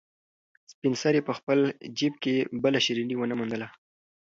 سپین 0.71 0.93
سرې 1.01 1.21
په 1.27 1.33
خپل 1.39 1.59
جېب 1.97 2.13
کې 2.23 2.35
بله 2.63 2.79
شيرني 2.85 3.15
ونه 3.17 3.35
موندله. 3.39 3.67